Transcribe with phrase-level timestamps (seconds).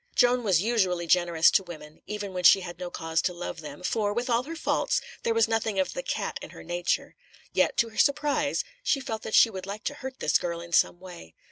[0.15, 3.83] Joan was usually generous to women, even when she had no cause to love them,
[3.83, 7.13] for, with all her faults, there was nothing of the "cat" in her nature;
[7.53, 10.71] yet, to her surprise, she felt that she would like to hurt this girl in
[10.71, 11.35] some way.